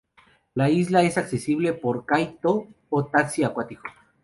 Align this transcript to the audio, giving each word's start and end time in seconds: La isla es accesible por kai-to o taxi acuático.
La 0.55 0.71
isla 0.71 1.03
es 1.03 1.19
accesible 1.19 1.73
por 1.73 2.07
kai-to 2.07 2.67
o 2.89 3.05
taxi 3.05 3.43
acuático. 3.43 3.83